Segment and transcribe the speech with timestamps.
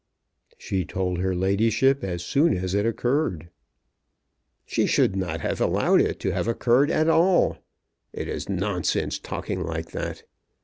[0.57, 3.49] "She told her ladyship as soon as it occurred."
[4.65, 7.59] "She should not have allowed it to have occurred at all.
[8.11, 10.23] It is nonsense talking like that.